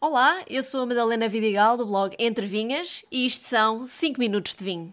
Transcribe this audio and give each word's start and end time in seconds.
Olá, 0.00 0.44
eu 0.48 0.62
sou 0.62 0.82
a 0.82 0.86
Madalena 0.86 1.28
Vidigal 1.28 1.76
do 1.76 1.84
blog 1.84 2.14
Entre 2.20 2.46
Vinhas 2.46 3.04
e 3.10 3.26
isto 3.26 3.42
são 3.42 3.84
5 3.84 4.20
minutos 4.20 4.54
de 4.54 4.62
vinho. 4.62 4.90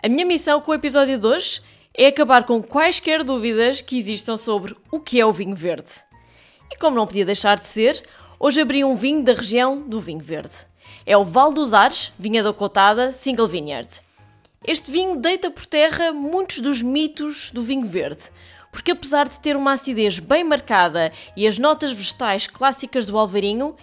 A 0.00 0.08
minha 0.08 0.24
missão 0.24 0.60
com 0.60 0.70
o 0.70 0.74
episódio 0.74 1.18
de 1.18 1.26
hoje 1.26 1.60
é 1.92 2.06
acabar 2.06 2.46
com 2.46 2.62
quaisquer 2.62 3.24
dúvidas 3.24 3.80
que 3.80 3.98
existam 3.98 4.36
sobre 4.36 4.76
o 4.92 5.00
que 5.00 5.18
é 5.18 5.26
o 5.26 5.32
vinho 5.32 5.56
verde. 5.56 5.90
E 6.70 6.78
como 6.78 6.94
não 6.94 7.04
podia 7.04 7.24
deixar 7.24 7.56
de 7.56 7.66
ser, 7.66 8.00
hoje 8.38 8.60
abri 8.60 8.84
um 8.84 8.94
vinho 8.94 9.24
da 9.24 9.32
região 9.32 9.80
do 9.82 10.00
vinho 10.00 10.22
verde. 10.22 10.72
É 11.06 11.16
o 11.18 11.24
Val 11.24 11.52
dos 11.52 11.74
Ares, 11.74 12.12
vinha 12.18 12.42
da 12.42 12.50
Cotada, 12.50 13.12
Single 13.12 13.46
Vineyard. 13.46 14.00
Este 14.66 14.90
vinho 14.90 15.16
deita 15.16 15.50
por 15.50 15.66
terra 15.66 16.12
muitos 16.12 16.60
dos 16.60 16.80
mitos 16.80 17.50
do 17.50 17.62
vinho 17.62 17.84
verde, 17.84 18.30
porque 18.72 18.92
apesar 18.92 19.28
de 19.28 19.38
ter 19.38 19.54
uma 19.54 19.72
acidez 19.72 20.18
bem 20.18 20.42
marcada 20.42 21.12
e 21.36 21.46
as 21.46 21.58
notas 21.58 21.92
vegetais 21.92 22.46
clássicas 22.46 23.04
do 23.04 23.18
alvarinho, 23.18 23.76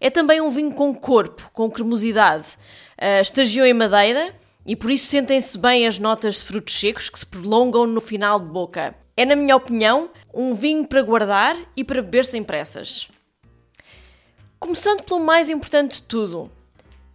é 0.00 0.08
também 0.08 0.40
um 0.40 0.50
vinho 0.50 0.72
com 0.72 0.94
corpo, 0.94 1.50
com 1.52 1.68
cremosidade. 1.68 2.56
Uh, 2.96 3.20
estagiou 3.20 3.66
em 3.66 3.74
madeira 3.74 4.32
e 4.64 4.76
por 4.76 4.92
isso 4.92 5.06
sentem-se 5.06 5.58
bem 5.58 5.84
as 5.84 5.98
notas 5.98 6.36
de 6.36 6.42
frutos 6.42 6.78
secos 6.78 7.10
que 7.10 7.18
se 7.18 7.26
prolongam 7.26 7.88
no 7.88 8.00
final 8.00 8.38
de 8.38 8.46
boca. 8.46 8.94
É, 9.16 9.24
na 9.24 9.34
minha 9.34 9.56
opinião, 9.56 10.08
um 10.32 10.54
vinho 10.54 10.86
para 10.86 11.02
guardar 11.02 11.56
e 11.76 11.82
para 11.82 12.00
beber 12.00 12.24
sem 12.24 12.44
pressas. 12.44 13.08
Começando 14.60 15.02
pelo 15.02 15.18
mais 15.18 15.50
importante 15.50 15.96
de 15.96 16.02
tudo: 16.02 16.48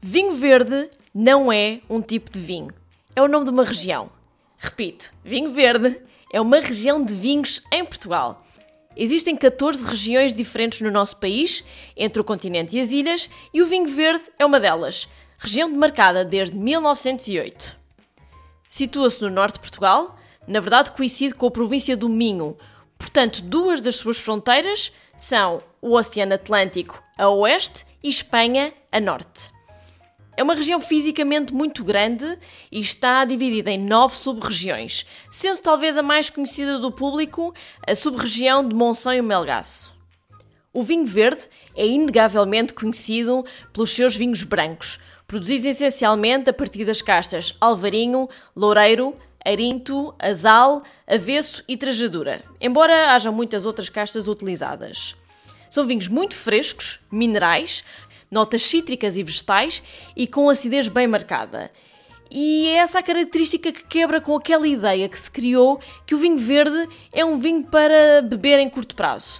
vinho 0.05 0.33
verde 0.33 0.89
não 1.15 1.49
é 1.49 1.79
um 1.89 2.01
tipo 2.01 2.29
de 2.29 2.37
vinho, 2.37 2.73
é 3.15 3.21
o 3.21 3.27
nome 3.29 3.45
de 3.45 3.51
uma 3.51 3.63
região. 3.63 4.09
Repito, 4.57 5.13
vinho 5.23 5.53
verde 5.53 5.97
é 6.29 6.41
uma 6.41 6.59
região 6.59 7.01
de 7.01 7.13
vinhos 7.13 7.61
em 7.71 7.85
Portugal. 7.85 8.45
Existem 8.97 9.33
14 9.33 9.85
regiões 9.85 10.33
diferentes 10.33 10.81
no 10.81 10.91
nosso 10.91 11.15
país, 11.15 11.63
entre 11.95 12.19
o 12.19 12.23
continente 12.23 12.75
e 12.75 12.81
as 12.81 12.91
ilhas, 12.91 13.29
e 13.53 13.61
o 13.61 13.65
vinho 13.65 13.87
verde 13.87 14.25
é 14.37 14.45
uma 14.45 14.59
delas, 14.59 15.07
região 15.37 15.71
demarcada 15.71 16.25
desde 16.25 16.57
1908. 16.57 17.73
Situa-se 18.67 19.21
no 19.21 19.29
norte 19.29 19.53
de 19.53 19.61
Portugal, 19.61 20.17
na 20.45 20.59
verdade 20.59 20.91
coincide 20.91 21.33
com 21.33 21.47
a 21.47 21.51
província 21.51 21.95
do 21.95 22.09
Minho, 22.09 22.57
portanto, 22.97 23.41
duas 23.41 23.79
das 23.79 23.95
suas 23.95 24.17
fronteiras 24.17 24.91
são 25.15 25.63
o 25.81 25.95
Oceano 25.95 26.33
Atlântico 26.33 27.01
a 27.17 27.29
oeste 27.29 27.85
e 28.03 28.09
Espanha 28.09 28.73
a 28.91 28.99
norte. 28.99 29.52
É 30.35 30.41
uma 30.41 30.55
região 30.55 30.81
fisicamente 30.81 31.53
muito 31.53 31.83
grande 31.83 32.39
e 32.71 32.79
está 32.79 33.23
dividida 33.23 33.69
em 33.69 33.77
nove 33.77 34.15
sub-regiões, 34.15 35.05
sendo 35.29 35.59
talvez 35.59 35.95
a 35.95 36.01
mais 36.01 36.29
conhecida 36.29 36.79
do 36.79 36.91
público 36.91 37.53
a 37.87 37.95
sub-região 37.95 38.67
de 38.67 38.73
Monção 38.73 39.13
e 39.13 39.21
Melgaço. 39.21 39.93
O 40.73 40.81
vinho 40.81 41.05
verde 41.05 41.43
é 41.75 41.85
inegavelmente 41.85 42.73
conhecido 42.73 43.45
pelos 43.71 43.91
seus 43.91 44.15
vinhos 44.15 44.41
brancos, 44.41 44.99
produzidos 45.27 45.67
essencialmente 45.67 46.49
a 46.49 46.53
partir 46.53 46.83
das 46.83 47.01
castas 47.01 47.55
Alvarinho, 47.61 48.27
Loureiro, 48.55 49.15
Arinto, 49.45 50.15
Azal, 50.17 50.81
Avesso 51.05 51.63
e 51.67 51.77
Trajadura, 51.77 52.43
embora 52.59 53.13
haja 53.13 53.31
muitas 53.31 53.67
outras 53.67 53.87
castas 53.87 54.27
utilizadas. 54.27 55.15
São 55.69 55.85
vinhos 55.85 56.07
muito 56.07 56.35
frescos, 56.35 57.01
minerais, 57.11 57.83
notas 58.33 58.63
cítricas 58.63 59.15
e 59.15 59.23
vegetais 59.23 59.83
e 60.15 60.27
com 60.27 60.49
acidez 60.49 60.87
bem 60.87 61.07
marcada. 61.07 61.71
E 62.29 62.67
é 62.69 62.77
essa 62.77 62.97
a 62.97 63.03
característica 63.03 63.71
que 63.71 63.83
quebra 63.85 64.19
com 64.19 64.35
aquela 64.35 64.67
ideia 64.67 65.07
que 65.07 65.19
se 65.19 65.29
criou 65.29 65.79
que 66.05 66.15
o 66.15 66.17
vinho 66.17 66.37
verde 66.37 66.89
é 67.13 67.23
um 67.23 67.37
vinho 67.37 67.63
para 67.63 68.23
beber 68.23 68.57
em 68.59 68.69
curto 68.69 68.95
prazo. 68.95 69.39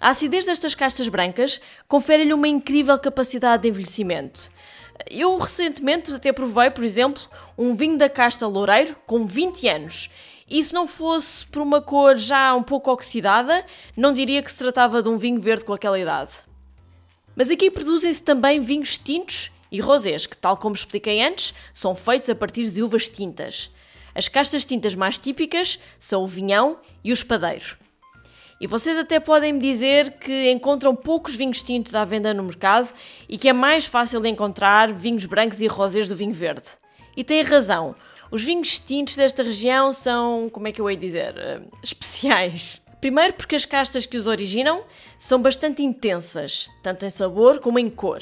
A 0.00 0.08
acidez 0.08 0.46
destas 0.46 0.74
castas 0.74 1.06
brancas 1.08 1.60
confere-lhe 1.86 2.32
uma 2.32 2.48
incrível 2.48 2.98
capacidade 2.98 3.64
de 3.64 3.68
envelhecimento. 3.68 4.50
Eu 5.10 5.36
recentemente 5.36 6.12
até 6.12 6.32
provei, 6.32 6.70
por 6.70 6.82
exemplo, 6.82 7.22
um 7.58 7.74
vinho 7.74 7.98
da 7.98 8.08
casta 8.08 8.46
Loureiro 8.46 8.96
com 9.06 9.26
20 9.26 9.68
anos. 9.68 10.10
E 10.48 10.62
se 10.62 10.72
não 10.72 10.86
fosse 10.86 11.46
por 11.46 11.60
uma 11.60 11.82
cor 11.82 12.16
já 12.16 12.54
um 12.54 12.62
pouco 12.62 12.90
oxidada, 12.90 13.64
não 13.94 14.14
diria 14.14 14.42
que 14.42 14.50
se 14.50 14.56
tratava 14.56 15.02
de 15.02 15.10
um 15.10 15.18
vinho 15.18 15.38
verde 15.38 15.64
com 15.64 15.74
aquela 15.74 15.98
idade. 15.98 16.49
Mas 17.34 17.50
aqui 17.50 17.70
produzem-se 17.70 18.22
também 18.22 18.60
vinhos 18.60 18.98
tintos 18.98 19.50
e 19.70 19.80
rosés, 19.80 20.26
que, 20.26 20.36
tal 20.36 20.56
como 20.56 20.74
expliquei 20.74 21.22
antes, 21.22 21.54
são 21.72 21.94
feitos 21.94 22.28
a 22.28 22.34
partir 22.34 22.70
de 22.70 22.82
uvas 22.82 23.08
tintas. 23.08 23.70
As 24.14 24.28
castas 24.28 24.64
tintas 24.64 24.94
mais 24.94 25.18
típicas 25.18 25.78
são 25.98 26.22
o 26.22 26.26
vinhão 26.26 26.78
e 27.04 27.12
o 27.12 27.14
espadeiro. 27.14 27.78
E 28.60 28.66
vocês 28.66 28.98
até 28.98 29.18
podem 29.18 29.54
me 29.54 29.60
dizer 29.60 30.18
que 30.18 30.50
encontram 30.50 30.94
poucos 30.94 31.34
vinhos 31.34 31.62
tintos 31.62 31.94
à 31.94 32.04
venda 32.04 32.34
no 32.34 32.42
mercado 32.42 32.92
e 33.26 33.38
que 33.38 33.48
é 33.48 33.52
mais 33.54 33.86
fácil 33.86 34.20
de 34.20 34.28
encontrar 34.28 34.92
vinhos 34.92 35.24
brancos 35.24 35.62
e 35.62 35.66
rosés 35.66 36.06
do 36.08 36.14
vinho 36.14 36.34
verde. 36.34 36.66
E 37.16 37.24
têm 37.24 37.42
razão. 37.42 37.94
Os 38.30 38.44
vinhos 38.44 38.78
tintos 38.78 39.16
desta 39.16 39.42
região 39.42 39.92
são, 39.92 40.50
como 40.50 40.68
é 40.68 40.72
que 40.72 40.80
eu 40.80 40.90
hei 40.90 40.96
dizer, 40.96 41.34
uh, 41.34 41.78
especiais. 41.82 42.82
Primeiro 43.00 43.32
porque 43.32 43.56
as 43.56 43.64
castas 43.64 44.04
que 44.04 44.16
os 44.16 44.26
originam 44.26 44.84
são 45.18 45.40
bastante 45.40 45.82
intensas, 45.82 46.70
tanto 46.82 47.04
em 47.04 47.10
sabor 47.10 47.58
como 47.58 47.78
em 47.78 47.88
cor. 47.88 48.20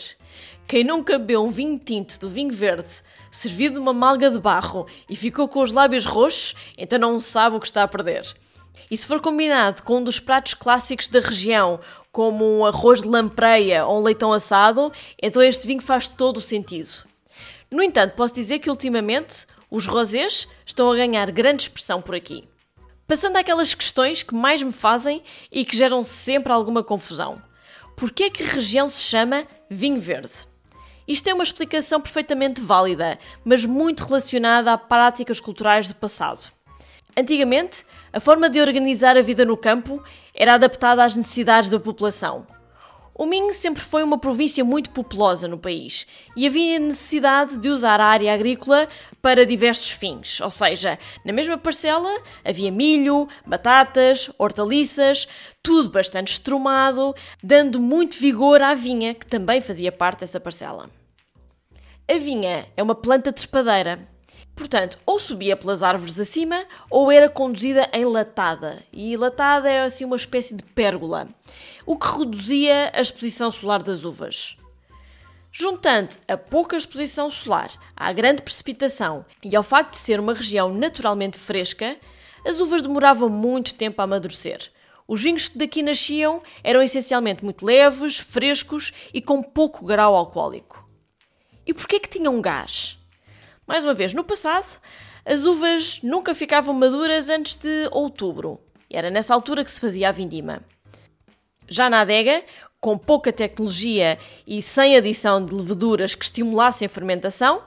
Quem 0.68 0.84
nunca 0.84 1.18
bebeu 1.18 1.44
um 1.44 1.50
vinho 1.50 1.78
tinto 1.78 2.18
do 2.20 2.30
vinho 2.30 2.52
verde 2.52 3.02
servido 3.30 3.74
de 3.74 3.80
uma 3.80 3.92
malga 3.92 4.30
de 4.30 4.38
barro 4.38 4.86
e 5.08 5.16
ficou 5.16 5.48
com 5.48 5.62
os 5.62 5.72
lábios 5.72 6.04
roxos, 6.04 6.54
então 6.76 6.98
não 6.98 7.18
sabe 7.20 7.56
o 7.56 7.60
que 7.60 7.66
está 7.66 7.82
a 7.82 7.88
perder. 7.88 8.22
E 8.90 8.96
se 8.96 9.06
for 9.06 9.20
combinado 9.20 9.82
com 9.82 9.98
um 9.98 10.04
dos 10.04 10.18
pratos 10.18 10.54
clássicos 10.54 11.08
da 11.08 11.20
região, 11.20 11.80
como 12.10 12.58
um 12.58 12.64
arroz 12.64 13.02
de 13.02 13.08
lampreia 13.08 13.84
ou 13.84 14.00
um 14.00 14.02
leitão 14.02 14.32
assado, 14.32 14.92
então 15.22 15.42
este 15.42 15.66
vinho 15.66 15.82
faz 15.82 16.08
todo 16.08 16.38
o 16.38 16.40
sentido. 16.40 16.88
No 17.70 17.82
entanto, 17.82 18.14
posso 18.14 18.34
dizer 18.34 18.60
que 18.60 18.70
ultimamente 18.70 19.46
os 19.70 19.86
rosés 19.86 20.48
estão 20.64 20.90
a 20.90 20.96
ganhar 20.96 21.30
grande 21.30 21.64
expressão 21.64 22.00
por 22.00 22.14
aqui. 22.14 22.48
Passando 23.08 23.38
àquelas 23.38 23.74
questões 23.74 24.22
que 24.22 24.34
mais 24.34 24.62
me 24.62 24.70
fazem 24.70 25.22
e 25.50 25.64
que 25.64 25.74
geram 25.74 26.04
sempre 26.04 26.52
alguma 26.52 26.84
confusão. 26.84 27.40
Porquê 27.96 28.24
é 28.24 28.30
que 28.30 28.42
região 28.42 28.86
se 28.86 29.00
chama 29.00 29.46
vinho 29.70 29.98
verde? 29.98 30.46
Isto 31.08 31.30
é 31.30 31.32
uma 31.32 31.42
explicação 31.42 32.02
perfeitamente 32.02 32.60
válida, 32.60 33.18
mas 33.42 33.64
muito 33.64 34.04
relacionada 34.04 34.74
a 34.74 34.76
práticas 34.76 35.40
culturais 35.40 35.88
do 35.88 35.94
passado. 35.94 36.52
Antigamente, 37.16 37.82
a 38.12 38.20
forma 38.20 38.50
de 38.50 38.60
organizar 38.60 39.16
a 39.16 39.22
vida 39.22 39.42
no 39.42 39.56
campo 39.56 40.04
era 40.34 40.52
adaptada 40.52 41.02
às 41.02 41.16
necessidades 41.16 41.70
da 41.70 41.80
população. 41.80 42.46
O 43.18 43.26
Minho 43.26 43.52
sempre 43.52 43.82
foi 43.82 44.04
uma 44.04 44.16
província 44.16 44.64
muito 44.64 44.90
populosa 44.90 45.48
no 45.48 45.58
país 45.58 46.06
e 46.36 46.46
havia 46.46 46.78
necessidade 46.78 47.58
de 47.58 47.68
usar 47.68 48.00
a 48.00 48.06
área 48.06 48.32
agrícola 48.32 48.88
para 49.20 49.44
diversos 49.44 49.90
fins, 49.90 50.40
ou 50.40 50.50
seja, 50.50 50.96
na 51.24 51.32
mesma 51.32 51.58
parcela 51.58 52.08
havia 52.44 52.70
milho, 52.70 53.28
batatas, 53.44 54.30
hortaliças, 54.38 55.26
tudo 55.60 55.90
bastante 55.90 56.34
estrumado, 56.34 57.12
dando 57.42 57.80
muito 57.80 58.16
vigor 58.16 58.62
à 58.62 58.72
vinha, 58.72 59.12
que 59.12 59.26
também 59.26 59.60
fazia 59.60 59.90
parte 59.90 60.20
dessa 60.20 60.38
parcela. 60.38 60.88
A 62.08 62.18
vinha 62.18 62.68
é 62.76 62.82
uma 62.84 62.94
planta 62.94 63.32
trepadeira 63.32 63.98
Portanto, 64.58 64.98
ou 65.06 65.20
subia 65.20 65.56
pelas 65.56 65.84
árvores 65.84 66.18
acima 66.18 66.66
ou 66.90 67.12
era 67.12 67.28
conduzida 67.28 67.88
enlatada. 67.94 68.82
E 68.92 69.16
latada 69.16 69.70
é 69.70 69.82
assim 69.82 70.04
uma 70.04 70.16
espécie 70.16 70.52
de 70.52 70.64
pérgola, 70.64 71.28
o 71.86 71.96
que 71.96 72.18
reduzia 72.18 72.90
a 72.92 73.00
exposição 73.00 73.52
solar 73.52 73.84
das 73.84 74.02
uvas. 74.02 74.56
Juntando 75.52 76.16
a 76.26 76.36
pouca 76.36 76.76
exposição 76.76 77.30
solar, 77.30 77.70
à 77.96 78.12
grande 78.12 78.42
precipitação 78.42 79.24
e 79.44 79.54
ao 79.54 79.62
facto 79.62 79.92
de 79.92 79.98
ser 79.98 80.18
uma 80.18 80.34
região 80.34 80.74
naturalmente 80.74 81.38
fresca, 81.38 81.96
as 82.44 82.58
uvas 82.58 82.82
demoravam 82.82 83.28
muito 83.28 83.74
tempo 83.74 84.00
a 84.00 84.04
amadurecer. 84.04 84.72
Os 85.06 85.22
vinhos 85.22 85.46
que 85.46 85.56
daqui 85.56 85.84
nasciam 85.84 86.42
eram 86.64 86.82
essencialmente 86.82 87.44
muito 87.44 87.64
leves, 87.64 88.18
frescos 88.18 88.92
e 89.14 89.22
com 89.22 89.40
pouco 89.40 89.86
grau 89.86 90.16
alcoólico. 90.16 90.84
E 91.64 91.72
porquê 91.72 92.00
que 92.00 92.08
tinham 92.08 92.40
gás? 92.40 92.97
Mais 93.68 93.84
uma 93.84 93.92
vez, 93.92 94.14
no 94.14 94.24
passado, 94.24 94.80
as 95.26 95.44
uvas 95.44 96.00
nunca 96.02 96.34
ficavam 96.34 96.72
maduras 96.72 97.28
antes 97.28 97.54
de 97.54 97.86
outubro. 97.92 98.58
E 98.88 98.96
era 98.96 99.10
nessa 99.10 99.34
altura 99.34 99.62
que 99.62 99.70
se 99.70 99.78
fazia 99.78 100.08
a 100.08 100.12
vindima. 100.12 100.62
Já 101.68 101.90
na 101.90 102.00
adega, 102.00 102.42
com 102.80 102.96
pouca 102.96 103.30
tecnologia 103.30 104.18
e 104.46 104.62
sem 104.62 104.96
adição 104.96 105.44
de 105.44 105.52
leveduras 105.52 106.14
que 106.14 106.24
estimulassem 106.24 106.86
a 106.86 106.88
fermentação, 106.88 107.62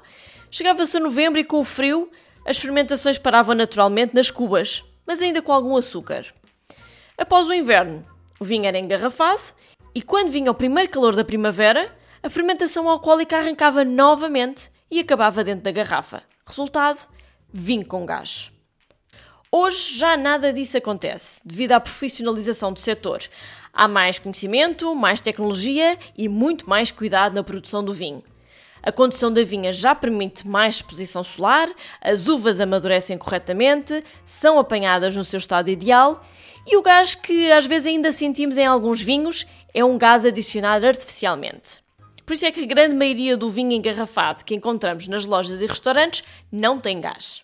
chegava-se 0.50 0.98
a 0.98 1.00
novembro 1.00 1.40
e 1.40 1.44
com 1.44 1.60
o 1.60 1.64
frio 1.64 2.10
as 2.48 2.58
fermentações 2.58 3.20
paravam 3.20 3.54
naturalmente 3.54 4.16
nas 4.16 4.32
cubas, 4.32 4.84
mas 5.06 5.22
ainda 5.22 5.40
com 5.40 5.54
algum 5.54 5.78
açúcar. 5.78 6.26
Após 7.16 7.48
o 7.48 7.54
inverno, 7.54 8.04
o 8.40 8.44
vinho 8.44 8.66
era 8.66 8.80
engarrafado 8.80 9.54
e 9.94 10.02
quando 10.02 10.32
vinha 10.32 10.50
o 10.50 10.56
primeiro 10.56 10.90
calor 10.90 11.16
da 11.16 11.24
primavera, 11.24 11.96
a 12.24 12.30
fermentação 12.30 12.90
alcoólica 12.90 13.38
arrancava 13.38 13.86
novamente 13.86 14.71
e 14.92 15.00
acabava 15.00 15.44
dentro 15.44 15.64
da 15.64 15.72
garrafa. 15.72 16.22
Resultado: 16.46 17.08
vinho 17.52 17.86
com 17.86 18.06
gás. 18.06 18.52
Hoje 19.52 19.98
já 19.98 20.16
nada 20.16 20.54
disso 20.54 20.78
acontece, 20.78 21.42
devido 21.44 21.72
à 21.72 21.80
profissionalização 21.80 22.72
do 22.72 22.80
setor. 22.80 23.22
Há 23.74 23.88
mais 23.88 24.20
conhecimento, 24.20 24.94
mais 24.94 25.22
tecnologia 25.22 25.98
e 26.18 26.28
muito 26.28 26.70
mais 26.70 26.92
cuidado 26.92 27.34
na 27.34 27.44
produção 27.44 27.84
do 27.84 27.94
vinho. 27.94 28.24
A 28.84 28.92
condição 28.92 29.32
da 29.32 29.44
vinha 29.44 29.72
já 29.72 29.94
permite 29.94 30.48
mais 30.48 30.76
exposição 30.76 31.24
solar, 31.24 31.70
as 32.02 32.28
uvas 32.28 32.60
amadurecem 32.60 33.18
corretamente, 33.18 34.04
são 34.26 34.58
apanhadas 34.58 35.16
no 35.16 35.24
seu 35.24 35.38
estado 35.38 35.70
ideal 35.70 36.26
e 36.66 36.76
o 36.78 36.82
gás 36.82 37.14
que 37.14 37.52
às 37.52 37.66
vezes 37.66 37.88
ainda 37.88 38.12
sentimos 38.12 38.58
em 38.58 38.66
alguns 38.66 39.02
vinhos 39.02 39.46
é 39.74 39.86
um 39.86 39.98
gás 39.98 40.26
adicionado 40.26 40.86
artificialmente. 40.86 41.82
Por 42.32 42.36
isso 42.36 42.46
é 42.46 42.52
que 42.54 42.64
a 42.64 42.66
grande 42.66 42.96
maioria 42.96 43.36
do 43.36 43.50
vinho 43.50 43.74
engarrafado 43.74 44.46
que 44.46 44.56
encontramos 44.56 45.06
nas 45.06 45.26
lojas 45.26 45.62
e 45.62 45.68
restaurantes 45.68 46.24
não 46.50 46.80
tem 46.80 47.02
gás. 47.02 47.44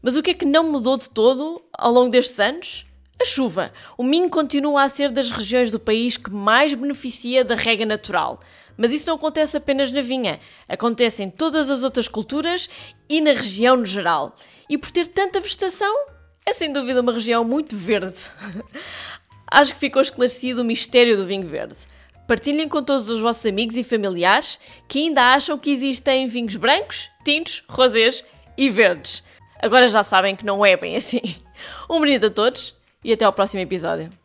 Mas 0.00 0.14
o 0.14 0.22
que 0.22 0.30
é 0.30 0.34
que 0.34 0.44
não 0.44 0.70
mudou 0.70 0.96
de 0.96 1.10
todo 1.10 1.60
ao 1.76 1.90
longo 1.90 2.10
destes 2.10 2.38
anos? 2.38 2.86
A 3.20 3.24
chuva. 3.24 3.72
O 3.98 4.04
Minho 4.04 4.30
continua 4.30 4.84
a 4.84 4.88
ser 4.88 5.10
das 5.10 5.32
regiões 5.32 5.72
do 5.72 5.80
país 5.80 6.16
que 6.16 6.30
mais 6.30 6.72
beneficia 6.74 7.44
da 7.44 7.56
rega 7.56 7.84
natural. 7.84 8.38
Mas 8.76 8.92
isso 8.92 9.08
não 9.08 9.16
acontece 9.16 9.56
apenas 9.56 9.90
na 9.90 10.00
vinha, 10.00 10.38
acontece 10.68 11.24
em 11.24 11.28
todas 11.28 11.68
as 11.68 11.82
outras 11.82 12.06
culturas 12.06 12.70
e 13.08 13.20
na 13.20 13.32
região 13.32 13.78
no 13.78 13.84
geral. 13.84 14.36
E 14.70 14.78
por 14.78 14.92
ter 14.92 15.08
tanta 15.08 15.40
vegetação, 15.40 15.92
é 16.46 16.52
sem 16.52 16.72
dúvida 16.72 17.00
uma 17.00 17.14
região 17.14 17.44
muito 17.44 17.76
verde. 17.76 18.30
Acho 19.50 19.74
que 19.74 19.80
ficou 19.80 20.00
esclarecido 20.00 20.62
o 20.62 20.64
mistério 20.64 21.16
do 21.16 21.26
vinho 21.26 21.48
verde. 21.48 21.74
Partilhem 22.26 22.68
com 22.68 22.82
todos 22.82 23.08
os 23.10 23.20
vossos 23.20 23.44
amigos 23.44 23.76
e 23.76 23.84
familiares 23.84 24.58
que 24.88 25.00
ainda 25.00 25.34
acham 25.34 25.58
que 25.58 25.70
existem 25.70 26.26
vinhos 26.26 26.56
brancos, 26.56 27.10
tintos, 27.24 27.62
rosés 27.68 28.24
e 28.56 28.70
verdes. 28.70 29.22
Agora 29.60 29.88
já 29.88 30.02
sabem 30.02 30.34
que 30.34 30.44
não 30.44 30.64
é 30.64 30.76
bem 30.76 30.96
assim. 30.96 31.20
Um 31.88 31.98
bonito 31.98 32.26
a 32.26 32.30
todos 32.30 32.74
e 33.02 33.12
até 33.12 33.24
ao 33.24 33.32
próximo 33.32 33.62
episódio. 33.62 34.23